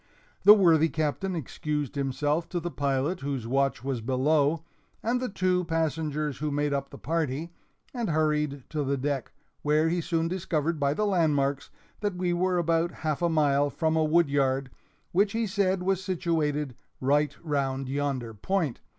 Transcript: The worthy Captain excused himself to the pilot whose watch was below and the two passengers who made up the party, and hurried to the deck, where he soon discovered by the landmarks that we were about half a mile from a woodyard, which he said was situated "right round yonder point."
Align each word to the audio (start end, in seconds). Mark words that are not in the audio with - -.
The 0.45 0.55
worthy 0.55 0.89
Captain 0.89 1.35
excused 1.35 1.93
himself 1.93 2.49
to 2.49 2.59
the 2.59 2.71
pilot 2.71 3.19
whose 3.19 3.45
watch 3.45 3.83
was 3.83 4.01
below 4.01 4.63
and 5.03 5.21
the 5.21 5.29
two 5.29 5.63
passengers 5.65 6.39
who 6.39 6.49
made 6.49 6.73
up 6.73 6.89
the 6.89 6.97
party, 6.97 7.51
and 7.93 8.09
hurried 8.09 8.63
to 8.71 8.83
the 8.83 8.97
deck, 8.97 9.31
where 9.61 9.89
he 9.89 10.01
soon 10.01 10.27
discovered 10.27 10.79
by 10.79 10.95
the 10.95 11.05
landmarks 11.05 11.69
that 11.99 12.15
we 12.15 12.33
were 12.33 12.57
about 12.57 12.89
half 13.05 13.21
a 13.21 13.29
mile 13.29 13.69
from 13.69 13.95
a 13.95 14.03
woodyard, 14.03 14.71
which 15.11 15.33
he 15.33 15.45
said 15.45 15.83
was 15.83 16.03
situated 16.03 16.73
"right 16.99 17.37
round 17.43 17.87
yonder 17.87 18.33
point." 18.33 18.81